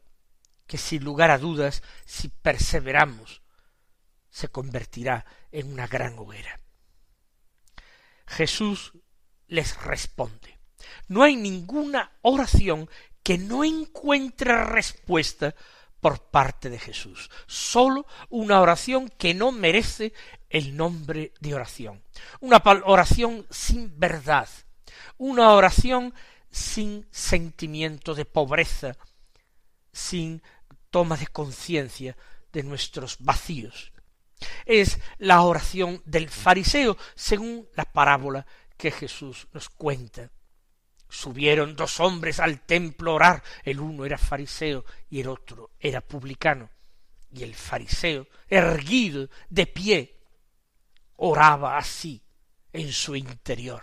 que 0.66 0.78
sin 0.78 1.04
lugar 1.04 1.30
a 1.30 1.38
dudas, 1.38 1.82
si 2.04 2.28
perseveramos, 2.28 3.42
se 4.30 4.48
convertirá 4.48 5.24
en 5.52 5.72
una 5.72 5.86
gran 5.86 6.18
hoguera. 6.18 6.60
Jesús 8.26 8.92
les 9.46 9.80
responde. 9.82 10.58
No 11.08 11.22
hay 11.22 11.36
ninguna 11.36 12.12
oración 12.22 12.88
que 13.22 13.38
no 13.38 13.64
encuentre 13.64 14.64
respuesta 14.64 15.54
por 16.00 16.30
parte 16.30 16.68
de 16.68 16.78
Jesús. 16.78 17.30
Sólo 17.46 18.06
una 18.28 18.60
oración 18.60 19.08
que 19.08 19.32
no 19.32 19.52
merece 19.52 20.12
el 20.50 20.76
nombre 20.76 21.32
de 21.40 21.54
oración. 21.54 22.02
Una 22.40 22.62
oración 22.84 23.46
sin 23.50 23.98
verdad. 23.98 24.48
Una 25.18 25.52
oración 25.52 26.14
sin 26.50 27.06
sentimiento 27.10 28.14
de 28.14 28.24
pobreza, 28.24 28.96
sin 29.92 30.42
toma 30.90 31.16
de 31.16 31.26
conciencia 31.26 32.16
de 32.52 32.62
nuestros 32.62 33.16
vacíos. 33.18 33.92
Es 34.64 35.00
la 35.18 35.42
oración 35.42 36.02
del 36.04 36.28
fariseo, 36.28 36.96
según 37.14 37.68
la 37.74 37.84
parábola 37.84 38.46
que 38.76 38.90
Jesús 38.90 39.48
nos 39.52 39.68
cuenta. 39.68 40.30
Subieron 41.08 41.76
dos 41.76 42.00
hombres 42.00 42.40
al 42.40 42.60
templo 42.60 43.12
a 43.12 43.14
orar, 43.14 43.42
el 43.62 43.80
uno 43.80 44.04
era 44.04 44.18
fariseo 44.18 44.84
y 45.10 45.20
el 45.20 45.28
otro 45.28 45.70
era 45.78 46.00
publicano. 46.00 46.70
Y 47.32 47.42
el 47.42 47.54
fariseo, 47.54 48.28
erguido, 48.48 49.28
de 49.48 49.66
pie, 49.66 50.20
oraba 51.16 51.76
así 51.76 52.22
en 52.72 52.92
su 52.92 53.16
interior. 53.16 53.82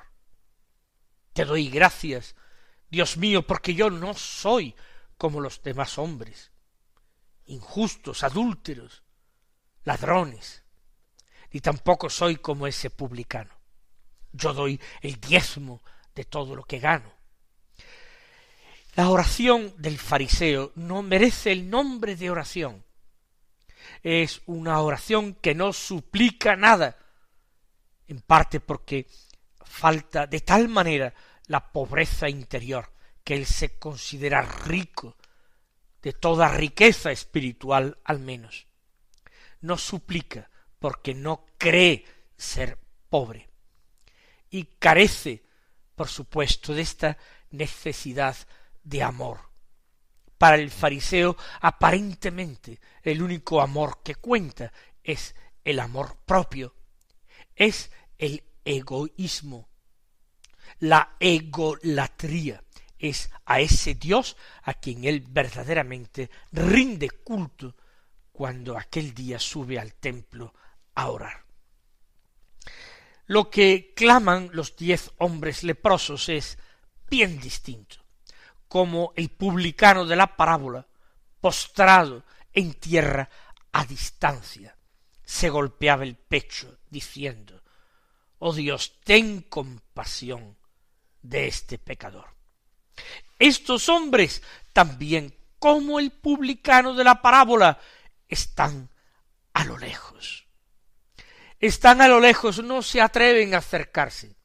Te 1.41 1.45
doy 1.45 1.69
gracias, 1.69 2.36
Dios 2.91 3.17
mío, 3.17 3.41
porque 3.48 3.74
yo 3.74 3.89
no 3.89 4.13
soy 4.13 4.75
como 5.17 5.41
los 5.41 5.63
demás 5.63 5.98
hombres, 5.98 6.51
injustos, 7.48 8.24
adúlteros, 8.24 9.01
ladrones, 9.83 10.63
ni 11.51 11.60
tampoco 11.60 12.12
soy 12.12 12.36
como 12.36 12.67
ese 12.67 12.91
publicano. 12.91 13.50
Yo 14.31 14.53
doy 14.53 14.79
el 15.01 15.20
diezmo 15.20 15.81
de 16.13 16.25
todo 16.25 16.55
lo 16.55 16.63
que 16.63 16.77
gano. 16.77 17.11
La 18.94 19.09
oración 19.09 19.74
del 19.79 19.98
fariseo 19.98 20.74
no 20.75 21.01
merece 21.01 21.53
el 21.53 21.72
nombre 21.72 22.16
de 22.16 22.29
oración. 22.29 22.85
Es 24.03 24.44
una 24.46 24.79
oración 24.79 25.33
que 25.33 25.55
no 25.55 25.74
suplica 25.74 26.55
nada, 26.55 27.00
en 28.07 28.22
parte 28.22 28.59
porque 28.59 29.07
falta 29.66 30.27
de 30.27 30.42
tal 30.42 30.68
manera 30.68 31.11
la 31.51 31.74
pobreza 31.74 32.29
interior 32.29 32.94
que 33.25 33.35
él 33.35 33.46
se 33.46 33.77
considera 33.77 34.42
rico 34.42 35.18
de 36.01 36.14
toda 36.14 36.48
riqueza 36.48 37.11
espiritual 37.11 37.98
al 38.05 38.20
menos. 38.20 38.68
No 39.59 39.77
suplica 39.77 40.50
porque 40.79 41.14
no 41.14 41.46
cree 41.57 42.05
ser 42.37 42.79
pobre 43.09 43.50
y 44.50 44.64
carece, 44.79 45.44
por 45.94 46.07
supuesto, 46.07 46.74
de 46.74 46.83
esta 46.83 47.18
necesidad 47.50 48.37
de 48.85 49.03
amor. 49.03 49.42
Para 50.37 50.55
el 50.55 50.72
fariseo, 50.72 51.35
aparentemente, 51.59 52.79
el 53.03 53.22
único 53.22 53.59
amor 53.59 54.01
que 54.03 54.16
cuenta 54.16 54.72
es 55.03 55.35
el 55.66 55.81
amor 55.81 56.16
propio, 56.25 56.74
es 57.57 57.92
el 58.18 58.42
egoísmo, 58.64 59.68
la 60.79 61.16
egolatría, 61.20 62.64
es 62.98 63.31
a 63.46 63.60
ese 63.60 63.96
Dios 63.96 64.38
a 64.64 64.75
quien 64.75 65.05
él 65.05 65.25
verdaderamente 65.27 66.29
rinde 66.51 67.10
culto 67.10 67.75
cuando 68.31 68.77
aquel 68.77 69.14
día 69.14 69.40
sube 69.40 69.79
al 69.79 69.96
templo 69.96 70.53
a 70.96 71.10
orar. 71.10 71.44
Lo 73.25 73.50
que 73.50 73.94
claman 73.96 74.50
los 74.53 74.75
diez 74.75 75.12
hombres 75.18 75.64
leprosos 75.64 76.29
es 76.29 76.57
bien 77.10 77.40
distinto 77.40 77.98
como 78.68 79.12
el 79.18 79.29
publicano 79.29 80.05
de 80.05 80.16
la 80.16 80.38
parábola, 80.38 80.88
postrado 81.42 82.24
en 82.53 82.74
tierra 82.75 83.29
a 83.74 83.84
distancia, 83.84 84.77
se 85.25 85.50
golpeaba 85.50 86.03
el 86.03 86.16
pecho, 86.16 86.77
diciendo 86.90 87.62
Oh 88.40 88.53
Dios, 88.53 89.00
ten 89.03 89.42
compasión 89.42 90.57
de 91.22 91.48
este 91.48 91.77
pecador. 91.77 92.27
Estos 93.40 93.90
hombres 93.90 94.42
también, 94.74 95.36
como 95.60 96.00
el 96.00 96.12
publicano 96.12 96.94
de 96.94 97.03
la 97.03 97.22
parábola, 97.22 97.79
están 98.27 98.90
a 99.53 99.66
lo 99.66 99.77
lejos. 99.77 100.48
Están 101.60 102.01
a 102.01 102.07
lo 102.07 102.20
lejos, 102.20 102.64
no 102.64 102.81
se 102.81 103.01
atreven 103.01 103.53
a 103.53 103.60
acercarse. 103.60 104.36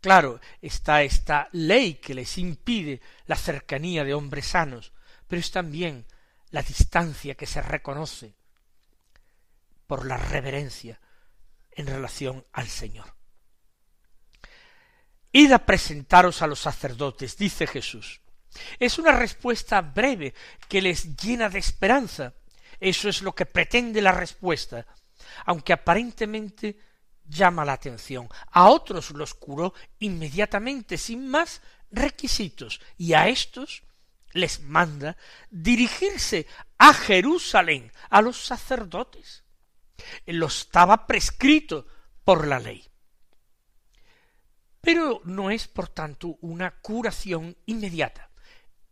Claro, 0.00 0.40
está 0.62 1.02
esta 1.02 1.48
ley 1.52 1.94
que 1.94 2.14
les 2.14 2.38
impide 2.38 3.00
la 3.26 3.36
cercanía 3.36 4.04
de 4.04 4.14
hombres 4.14 4.46
sanos, 4.46 4.92
pero 5.28 5.40
es 5.40 5.50
también 5.50 6.06
la 6.50 6.62
distancia 6.62 7.34
que 7.34 7.46
se 7.46 7.62
reconoce 7.62 8.34
por 9.86 10.06
la 10.06 10.16
reverencia 10.16 11.00
en 11.72 11.86
relación 11.86 12.46
al 12.52 12.68
Señor. 12.68 13.19
Id 15.32 15.52
a 15.52 15.58
presentaros 15.64 16.42
a 16.42 16.46
los 16.46 16.60
sacerdotes, 16.60 17.36
dice 17.36 17.66
Jesús. 17.66 18.20
Es 18.78 18.98
una 18.98 19.12
respuesta 19.12 19.80
breve 19.80 20.34
que 20.68 20.82
les 20.82 21.16
llena 21.16 21.48
de 21.48 21.60
esperanza. 21.60 22.34
Eso 22.80 23.08
es 23.08 23.22
lo 23.22 23.34
que 23.34 23.46
pretende 23.46 24.02
la 24.02 24.12
respuesta, 24.12 24.86
aunque 25.46 25.72
aparentemente 25.72 26.78
llama 27.24 27.64
la 27.64 27.74
atención. 27.74 28.28
A 28.50 28.68
otros 28.68 29.10
los 29.10 29.34
curó 29.34 29.72
inmediatamente, 30.00 30.98
sin 30.98 31.28
más 31.28 31.60
requisitos, 31.90 32.80
y 32.96 33.12
a 33.12 33.28
estos 33.28 33.82
les 34.32 34.60
manda 34.60 35.16
dirigirse 35.50 36.46
a 36.78 36.92
Jerusalén, 36.92 37.92
a 38.08 38.20
los 38.20 38.44
sacerdotes. 38.44 39.44
Lo 40.26 40.46
estaba 40.46 41.06
prescrito 41.06 41.86
por 42.24 42.46
la 42.46 42.58
ley. 42.58 42.89
Pero 44.80 45.20
no 45.24 45.50
es, 45.50 45.68
por 45.68 45.88
tanto, 45.88 46.38
una 46.40 46.70
curación 46.70 47.56
inmediata. 47.66 48.30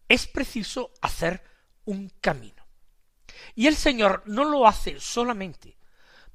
Es 0.09 0.27
preciso 0.27 0.93
hacer 1.01 1.43
un 1.85 2.11
camino. 2.21 2.67
Y 3.55 3.67
el 3.67 3.77
Señor 3.77 4.23
no 4.27 4.45
lo 4.45 4.67
hace 4.67 5.01
solamente 5.01 5.79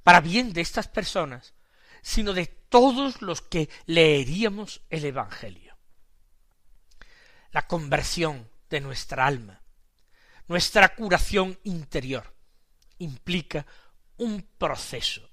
para 0.04 0.22
bien 0.22 0.54
de 0.54 0.62
estas 0.62 0.88
personas, 0.88 1.54
sino 2.02 2.34
de 2.34 2.46
todos 2.46 3.22
los 3.22 3.42
que 3.42 3.70
leeríamos 3.86 4.82
el 4.90 5.06
Evangelio. 5.06 5.78
La 7.52 7.68
conversión 7.68 8.50
de 8.70 8.82
nuestra 8.82 9.26
alma, 9.26 9.62
nuestra 10.48 10.96
curación 10.96 11.58
interior, 11.64 12.36
implica 12.98 13.66
un 14.18 14.42
proceso, 14.58 15.30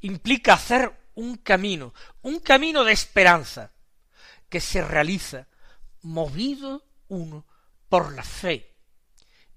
implica 0.00 0.54
hacer 0.54 1.03
un 1.14 1.36
camino, 1.36 1.94
un 2.22 2.40
camino 2.40 2.84
de 2.84 2.92
esperanza, 2.92 3.72
que 4.48 4.60
se 4.60 4.82
realiza 4.82 5.48
movido 6.02 6.84
uno 7.08 7.46
por 7.88 8.12
la 8.14 8.22
fe 8.22 8.74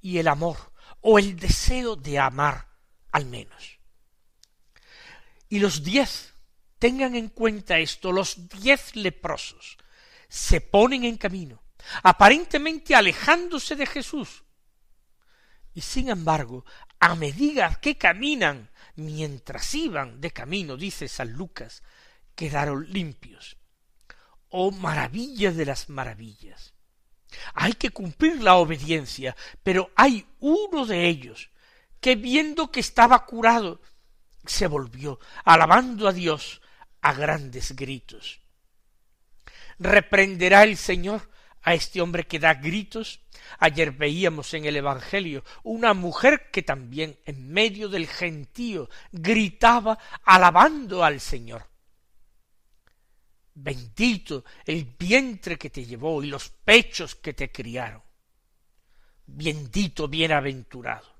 y 0.02 0.17
el 0.17 0.28
amor, 0.28 0.58
o 1.02 1.20
el 1.20 1.38
deseo 1.38 1.96
de 1.96 2.20
amar 2.20 2.67
al 3.12 3.26
menos. 3.26 3.80
Y 5.50 5.60
los 5.60 5.84
diez 5.84 6.34
Tengan 6.80 7.15
en 7.15 7.30
cuenta 7.30 7.80
esto, 7.80 8.12
los 8.12 8.50
diez 8.50 8.96
leprosos 8.96 9.78
se 10.30 10.62
ponen 10.62 11.06
en 11.06 11.17
camino, 11.17 11.63
aparentemente 12.04 12.93
alejándose 12.93 13.76
de 13.76 13.86
Jesús, 13.86 14.43
Y 15.78 15.82
sin 15.82 16.10
embargo, 16.10 16.66
a 17.00 17.13
medida 17.13 17.80
que 17.80 18.00
caminan, 18.00 18.72
mientras 18.96 19.76
iban 19.76 20.20
de 20.20 20.32
camino, 20.32 20.76
dice 20.76 21.08
San 21.08 21.34
Lucas, 21.34 21.84
quedaron 22.34 22.92
limpios. 22.92 23.58
Oh 24.50 24.72
maravilla 24.72 25.52
de 25.52 25.66
las 25.68 25.88
maravillas. 25.90 26.74
Hay 27.54 27.74
que 27.74 27.92
cumplir 27.92 28.42
la 28.42 28.56
obediencia, 28.56 29.36
pero 29.62 29.92
hay 29.96 30.26
uno 30.40 30.88
de 30.88 31.08
ellos 31.08 31.52
que 32.02 32.16
viendo 32.16 32.72
que 32.72 32.80
estaba 32.80 33.24
curado, 33.28 33.80
se 34.48 34.66
volvió, 34.66 35.20
alabando 35.46 36.08
a 36.08 36.12
Dios 36.12 36.60
a 37.02 37.13
grandes 37.13 37.76
gritos. 37.76 38.42
¿Reprenderá 39.78 40.63
el 40.63 40.76
Señor 40.76 41.30
a 41.62 41.76
este 41.76 42.02
hombre 42.02 42.26
que 42.26 42.40
da 42.40 42.56
gritos? 42.56 43.22
Ayer 43.60 43.91
veíamos 43.91 44.53
en 44.53 44.65
el 44.65 44.75
Evangelio 44.75 45.43
una 45.63 45.93
mujer 45.93 46.49
que 46.51 46.63
también 46.63 47.17
en 47.25 47.49
medio 47.49 47.89
del 47.89 48.07
gentío 48.07 48.89
gritaba 49.12 49.97
alabando 50.23 51.03
al 51.03 51.19
Señor. 51.19 51.67
Bendito 53.53 54.45
el 54.65 54.86
vientre 54.86 55.57
que 55.57 55.69
te 55.69 55.86
llevó 55.86 56.23
y 56.23 56.27
los 56.27 56.49
pechos 56.49 57.15
que 57.15 57.33
te 57.33 57.51
criaron. 57.51 58.03
Bendito, 59.25 60.07
bienaventurado. 60.07 61.12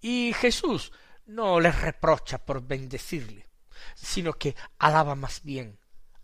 Y 0.00 0.32
Jesús 0.34 0.92
no 1.26 1.60
les 1.60 1.80
reprocha 1.80 2.38
por 2.38 2.66
bendecirle, 2.66 3.46
sino 3.94 4.32
que 4.32 4.56
alaba 4.78 5.14
más 5.14 5.42
bien 5.42 5.78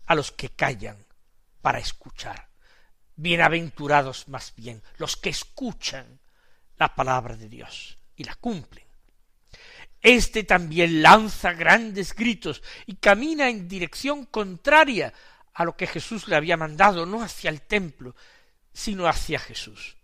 a 0.05 0.15
los 0.15 0.31
que 0.31 0.49
callan 0.49 1.05
para 1.61 1.79
escuchar. 1.79 2.54
Bienaventurados 3.17 4.27
más 4.27 4.53
bien 4.55 4.83
los 4.97 5.15
que 5.15 5.29
escuchan 5.29 6.19
la 6.77 6.93
palabra 6.93 7.35
de 7.35 7.47
Dios 7.47 7.97
y 8.15 8.23
la 8.23 8.35
cumplen. 8.35 8.85
Este 10.01 10.43
también 10.43 11.01
lanza 11.01 11.53
grandes 11.53 12.13
gritos 12.13 12.61
y 12.85 12.95
camina 12.95 13.49
en 13.49 13.67
dirección 13.67 14.25
contraria 14.25 15.13
a 15.53 15.63
lo 15.63 15.75
que 15.75 15.87
Jesús 15.87 16.27
le 16.27 16.35
había 16.35 16.57
mandado, 16.57 17.05
no 17.05 17.23
hacia 17.23 17.49
el 17.49 17.61
templo, 17.61 18.15
sino 18.73 19.07
hacia 19.07 19.39
Jesús. 19.39 19.95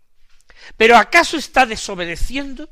Pero 0.76 0.96
¿acaso 0.96 1.36
está 1.36 1.66
desobedeciendo? 1.66 2.68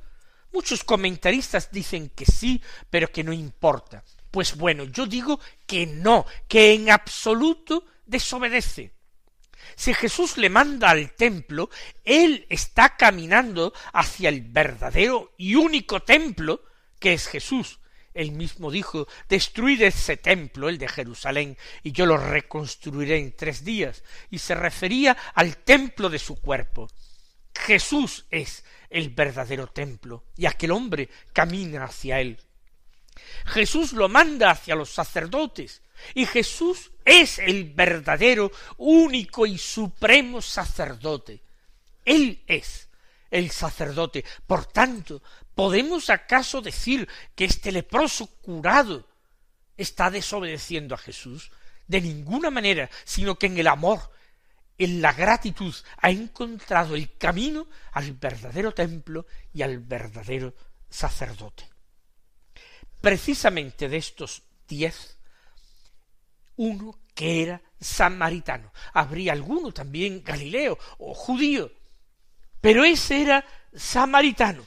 Muchos 0.53 0.83
comentaristas 0.83 1.71
dicen 1.71 2.09
que 2.11 2.25
sí, 2.25 2.61
pero 2.89 3.13
que 3.13 3.23
no 3.23 3.33
importa. 3.33 4.03
Pues 4.31 4.57
bueno, 4.57 4.85
yo 4.85 5.07
digo 5.07 5.39
que 5.67 5.87
no, 5.87 6.27
que 6.49 6.73
en 6.73 6.91
absoluto 6.91 7.85
desobedece. 8.07 8.93
Si 9.77 9.95
Jesús 9.95 10.37
le 10.37 10.51
manda 10.51 10.91
al 10.91 11.13
templo, 11.13 11.71
él 12.05 12.47
está 12.49 12.97
caminando 12.97 13.73
hacia 13.93 14.29
el 14.29 14.43
verdadero 14.43 15.33
y 15.39 15.55
único 15.55 16.03
templo 16.03 16.63
que 16.99 17.15
es 17.15 17.27
Jesús. 17.27 17.81
Él 18.13 18.33
mismo 18.33 18.71
dijo, 18.71 19.07
destruid 19.29 19.83
ese 19.83 20.17
templo, 20.17 20.69
el 20.69 20.79
de 20.79 20.89
Jerusalén, 20.89 21.57
y 21.83 21.93
yo 21.93 22.07
lo 22.07 22.17
reconstruiré 22.17 23.19
en 23.19 23.37
tres 23.37 23.65
días. 23.65 24.03
Y 24.31 24.39
se 24.39 24.55
refería 24.55 25.17
al 25.35 25.59
templo 25.59 26.09
de 26.11 26.19
su 26.19 26.41
cuerpo. 26.41 26.91
Jesús 27.55 28.27
es 28.31 28.65
el 28.91 29.11
verdadero 29.11 29.69
templo, 29.69 30.25
y 30.37 30.47
aquel 30.47 30.73
hombre 30.73 31.09
camina 31.33 31.85
hacia 31.85 32.21
él. 32.21 32.39
Jesús 33.47 33.93
lo 33.93 34.09
manda 34.09 34.51
hacia 34.51 34.75
los 34.75 34.91
sacerdotes, 34.91 35.83
y 36.15 36.27
Jesús 36.27 36.91
es 37.05 37.39
el 37.39 37.73
verdadero, 37.73 38.51
único 38.77 39.47
y 39.47 39.59
supremo 39.59 40.43
sacerdote. 40.43 41.43
Él 42.05 42.43
es 42.47 42.89
el 43.31 43.51
sacerdote. 43.51 44.25
Por 44.47 44.67
tanto, 44.67 45.23
¿podemos 45.55 46.11
acaso 46.11 46.61
decir 46.61 47.09
que 47.35 47.45
este 47.45 47.73
leproso 47.73 48.27
curado 48.27 49.09
está 49.77 50.11
desobedeciendo 50.11 50.95
a 50.95 50.99
Jesús? 50.99 51.51
De 51.87 52.01
ninguna 52.01 52.51
manera, 52.51 52.89
sino 53.05 53.39
que 53.39 53.47
en 53.47 53.59
el 53.59 53.67
amor, 53.67 54.13
en 54.79 55.03
la 55.03 55.13
gratitud, 55.13 55.75
ha 55.99 56.11
encontrado 56.11 56.95
el 56.95 57.17
camino 57.17 57.69
al 57.93 58.13
verdadero 58.13 58.73
templo 58.73 59.27
y 59.53 59.63
al 59.63 59.79
verdadero 59.79 60.55
sacerdote. 60.89 61.69
Precisamente 63.01 63.89
de 63.89 63.97
estos 63.97 64.43
diez, 64.69 65.17
uno 66.61 66.99
que 67.15 67.43
era 67.43 67.63
samaritano. 67.81 68.71
Habría 68.93 69.33
alguno 69.33 69.73
también 69.73 70.23
galileo 70.23 70.79
o 70.99 71.15
judío, 71.15 71.73
pero 72.61 72.85
ese 72.85 73.23
era 73.23 73.45
samaritano. 73.75 74.63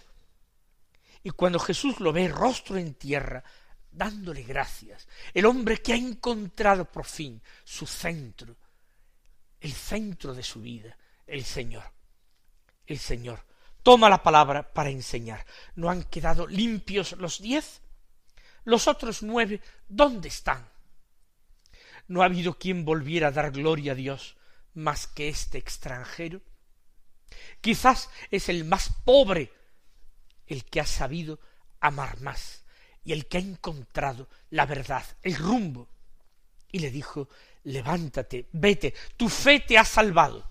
Y 1.21 1.29
cuando 1.29 1.59
Jesús 1.59 1.99
lo 1.99 2.11
ve 2.11 2.27
rostro 2.27 2.77
en 2.77 2.95
tierra, 2.95 3.43
dándole 3.91 4.41
gracias, 4.41 5.07
el 5.35 5.45
hombre 5.45 5.83
que 5.83 5.93
ha 5.93 5.95
encontrado 5.95 6.85
por 6.85 7.05
fin 7.05 7.39
su 7.63 7.85
centro, 7.85 8.55
el 9.61 9.71
centro 9.71 10.33
de 10.33 10.43
su 10.43 10.61
vida, 10.61 10.97
el 11.27 11.43
Señor, 11.45 11.83
el 12.87 12.97
Señor, 12.97 13.45
toma 13.83 14.09
la 14.09 14.23
palabra 14.23 14.73
para 14.73 14.89
enseñar. 14.89 15.45
¿No 15.75 15.91
han 15.91 16.03
quedado 16.05 16.47
limpios 16.47 17.11
los 17.13 17.39
diez? 17.39 17.81
Los 18.63 18.87
otros 18.87 19.21
nueve, 19.21 19.61
¿dónde 19.87 20.29
están? 20.29 20.72
¿No 22.07 22.21
ha 22.21 22.25
habido 22.25 22.57
quien 22.57 22.85
volviera 22.85 23.27
a 23.27 23.31
dar 23.31 23.51
gloria 23.51 23.93
a 23.93 23.95
Dios 23.95 24.35
más 24.73 25.07
que 25.07 25.29
este 25.29 25.57
extranjero? 25.57 26.41
Quizás 27.61 28.09
es 28.29 28.49
el 28.49 28.65
más 28.65 28.89
pobre 29.05 29.51
el 30.47 30.65
que 30.65 30.81
ha 30.81 30.85
sabido 30.85 31.39
amar 31.79 32.19
más 32.21 32.63
y 33.03 33.13
el 33.13 33.27
que 33.27 33.37
ha 33.37 33.41
encontrado 33.41 34.29
la 34.49 34.65
verdad, 34.65 35.05
el 35.21 35.35
rumbo. 35.35 35.89
Y 36.71 36.79
le 36.79 36.89
dijo, 36.89 37.29
levántate, 37.63 38.49
vete, 38.51 38.93
tu 39.17 39.29
fe 39.29 39.59
te 39.59 39.77
ha 39.77 39.85
salvado. 39.85 40.49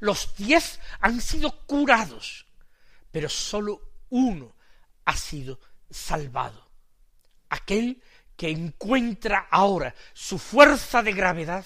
Los 0.00 0.36
diez 0.36 0.80
han 1.00 1.20
sido 1.20 1.66
curados, 1.66 2.46
pero 3.10 3.28
sólo 3.28 3.80
uno 4.10 4.54
ha 5.04 5.16
sido 5.16 5.58
salvado. 5.90 6.70
Aquel 7.48 8.02
que 8.42 8.50
encuentra 8.50 9.46
ahora 9.52 9.94
su 10.14 10.36
fuerza 10.36 11.00
de 11.00 11.12
gravedad 11.12 11.64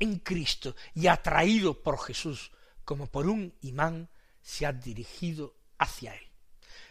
en 0.00 0.18
Cristo 0.20 0.74
y 0.94 1.08
atraído 1.08 1.82
por 1.82 1.98
Jesús 1.98 2.52
como 2.86 3.06
por 3.06 3.26
un 3.26 3.52
imán 3.60 4.08
se 4.40 4.64
ha 4.64 4.72
dirigido 4.72 5.54
hacia 5.76 6.14
él. 6.14 6.26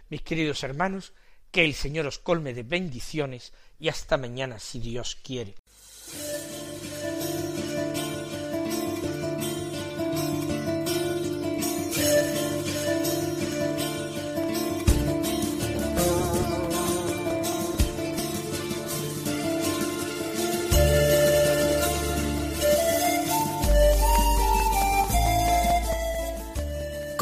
Mis 0.09 0.21
queridos 0.21 0.61
hermanos, 0.61 1.13
que 1.49 1.65
el 1.65 1.73
Señor 1.73 2.05
os 2.05 2.19
colme 2.19 2.53
de 2.53 2.61
bendiciones 2.61 3.51
y 3.79 3.89
hasta 3.89 4.15
mañana 4.15 4.59
si 4.59 4.77
Dios 4.77 5.15
quiere. 5.15 5.55